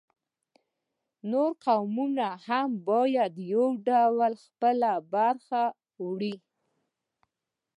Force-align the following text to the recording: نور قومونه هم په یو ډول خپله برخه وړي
نور 1.31 1.51
قومونه 1.65 2.27
هم 2.47 2.69
په 2.85 2.97
یو 3.53 3.65
ډول 3.87 4.33
خپله 4.45 4.91
برخه 5.13 5.63
وړي 6.05 6.35